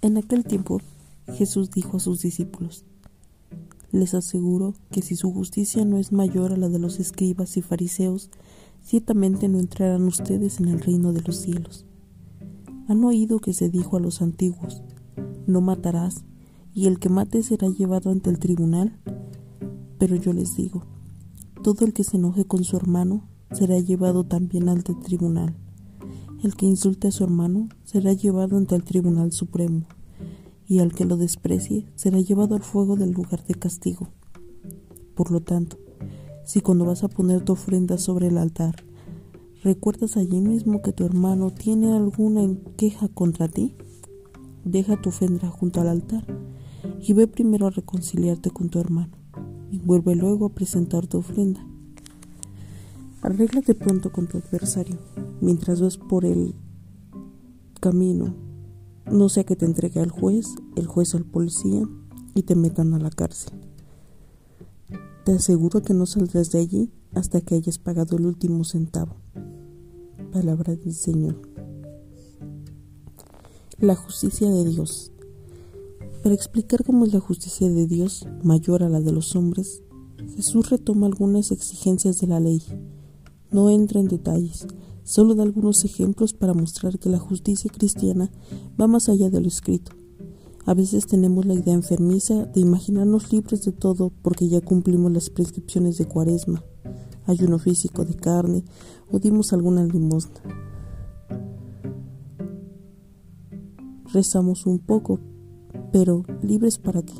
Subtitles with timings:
[0.00, 0.80] En aquel tiempo
[1.34, 2.84] Jesús dijo a sus discípulos,
[3.90, 7.62] Les aseguro que si su justicia no es mayor a la de los escribas y
[7.62, 8.30] fariseos,
[8.80, 11.84] ciertamente no entrarán ustedes en el reino de los cielos.
[12.86, 14.82] Han oído que se dijo a los antiguos,
[15.48, 16.24] No matarás,
[16.72, 19.00] y el que mate será llevado ante el tribunal.
[19.98, 20.84] Pero yo les digo,
[21.64, 25.56] todo el que se enoje con su hermano será llevado también ante el tribunal.
[26.40, 29.82] El que insulte a su hermano será llevado ante el Tribunal Supremo,
[30.68, 34.08] y al que lo desprecie será llevado al fuego del lugar de castigo.
[35.16, 35.78] Por lo tanto,
[36.44, 38.76] si cuando vas a poner tu ofrenda sobre el altar,
[39.64, 43.74] recuerdas allí mismo que tu hermano tiene alguna queja contra ti,
[44.64, 46.24] deja tu ofrenda junto al altar
[47.00, 49.16] y ve primero a reconciliarte con tu hermano
[49.72, 51.66] y vuelve luego a presentar tu ofrenda.
[53.22, 54.98] Arréglate pronto con tu adversario
[55.40, 56.54] mientras vas por el
[57.80, 58.34] camino,
[59.10, 61.88] no sea que te entregue al juez, el juez al policía
[62.34, 63.52] y te metan a la cárcel.
[65.24, 69.16] Te aseguro que no saldrás de allí hasta que hayas pagado el último centavo.
[70.32, 71.40] Palabra del Señor.
[73.78, 75.12] La justicia de Dios.
[76.22, 79.82] Para explicar cómo es la justicia de Dios mayor a la de los hombres,
[80.34, 82.62] Jesús retoma algunas exigencias de la ley.
[83.50, 84.66] No entra en detalles,
[85.08, 88.30] Solo da algunos ejemplos para mostrar que la justicia cristiana
[88.78, 89.92] va más allá de lo escrito.
[90.66, 95.30] A veces tenemos la idea enfermiza de imaginarnos libres de todo porque ya cumplimos las
[95.30, 96.62] prescripciones de cuaresma,
[97.24, 98.64] ayuno físico de carne
[99.10, 100.42] o dimos alguna limosna.
[104.12, 105.20] Rezamos un poco,
[105.90, 107.14] pero ¿libres para qué?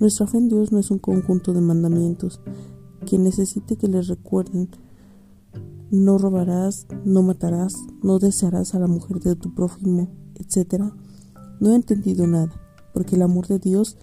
[0.00, 2.40] Nuestra fe en Dios no es un conjunto de mandamientos
[3.06, 4.68] que necesite que les recuerden
[5.92, 10.84] no robarás, no matarás, no desearás a la mujer de tu prójimo, etc.
[11.60, 12.50] No he entendido nada,
[12.94, 13.98] porque el amor de Dios,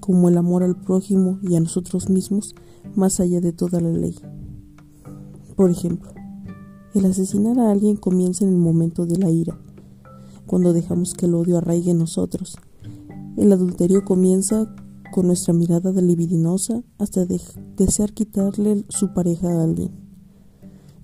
[0.00, 2.54] como el amor al prójimo y a nosotros mismos,
[2.94, 4.18] más allá de toda la ley.
[5.54, 6.10] Por ejemplo,
[6.94, 9.60] el asesinar a alguien comienza en el momento de la ira,
[10.46, 12.56] cuando dejamos que el odio arraigue en nosotros.
[13.36, 14.74] El adulterio comienza
[15.12, 17.26] con nuestra mirada libidinosa hasta
[17.76, 20.07] desear quitarle su pareja a alguien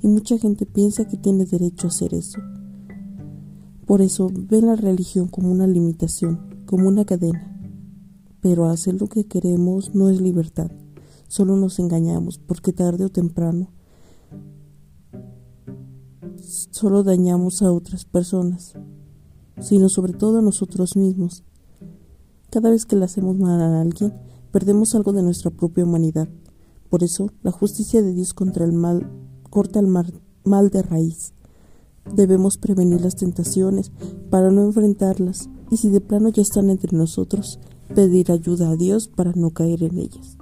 [0.04, 2.38] y mucha gente piensa que tiene derecho a hacer eso.
[3.86, 7.58] Por eso ve la religión como una limitación, como una cadena.
[8.42, 10.70] Pero hacer lo que queremos no es libertad,
[11.26, 13.70] solo nos engañamos porque tarde o temprano
[16.36, 18.74] solo dañamos a otras personas,
[19.58, 21.44] sino sobre todo a nosotros mismos.
[22.50, 24.12] Cada vez que le hacemos mal a alguien,
[24.52, 26.28] perdemos algo de nuestra propia humanidad.
[26.90, 29.23] Por eso, la justicia de Dios contra el mal
[29.54, 31.32] corta el mal de raíz.
[32.12, 33.92] Debemos prevenir las tentaciones
[34.28, 37.60] para no enfrentarlas y si de plano ya están entre nosotros,
[37.94, 40.36] pedir ayuda a Dios para no caer en ellas.